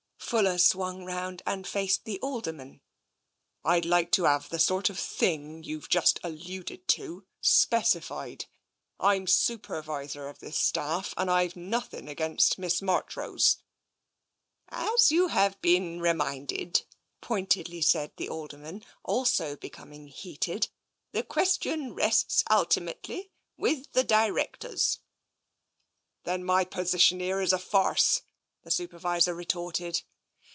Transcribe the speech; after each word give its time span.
Fuller 0.31 0.57
swung 0.59 1.03
round 1.03 1.41
and 1.45 1.67
faced 1.67 2.05
the 2.05 2.17
Alderman." 2.21 2.79
I'd 3.65 3.83
like 3.83 4.13
to 4.13 4.23
have 4.23 4.47
the 4.47 4.59
sort 4.59 4.89
of 4.89 4.97
thing 4.97 5.63
you've 5.63 5.89
just 5.89 6.21
al 6.23 6.31
luded 6.31 6.87
to, 6.87 7.25
specified. 7.41 8.45
I'm 8.97 9.27
Supervisor 9.27 10.29
of 10.29 10.39
this 10.39 10.57
staff, 10.57 11.13
and 11.17 11.29
I've 11.29 11.57
nothing 11.57 12.07
against 12.07 12.57
Miss 12.57 12.81
Marchrose."" 12.81 13.57
As 14.93 15.11
you 15.11 15.27
have 15.27 15.55
just 15.55 15.61
been 15.61 15.99
reminded," 15.99 16.83
pointedly 17.19 17.81
said 17.81 18.13
the 18.15 18.29
Alderman, 18.29 18.85
also 19.03 19.57
becoming 19.57 20.07
heated," 20.07 20.69
the 21.11 21.23
question 21.23 21.93
rests 21.93 22.41
ultimately 22.49 23.31
with 23.57 23.91
the 23.91 24.05
directors." 24.05 24.99
TENSION 26.23 26.45
233" 26.45 26.45
Then 26.45 26.45
my 26.45 26.63
position 26.63 27.19
here 27.19 27.41
is 27.41 27.51
a 27.51 27.59
farce," 27.59 28.21
the 28.63 28.71
Supervisor 28.71 29.35
retorted. 29.35 30.03